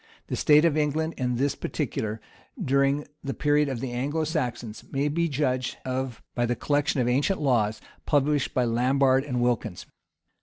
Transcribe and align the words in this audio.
The 0.29 0.35
state 0.35 0.65
of 0.65 0.75
England 0.75 1.13
in 1.17 1.35
this 1.35 1.53
particular, 1.53 2.19
during 2.59 3.05
the 3.23 3.35
period 3.35 3.69
of 3.69 3.81
the 3.81 3.91
Anglo 3.91 4.23
Saxons, 4.23 4.83
may 4.91 5.09
be 5.09 5.29
judged 5.29 5.77
of 5.85 6.23
by 6.33 6.47
the 6.47 6.55
collection 6.55 6.99
of 6.99 7.07
ancient 7.07 7.39
laws, 7.39 7.79
published 8.07 8.51
by 8.55 8.65
Lambard 8.65 9.23
and 9.23 9.41
Wilkins. 9.41 9.85